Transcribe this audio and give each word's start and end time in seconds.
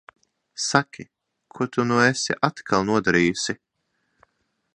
Saki, 0.67 1.05
ko 1.57 1.63
tu 1.75 1.85
nu 1.91 1.99
esi 2.07 2.39
atkal 2.49 2.89
nodarījusi? 2.89 3.57